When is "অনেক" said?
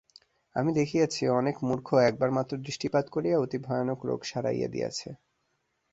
1.39-1.55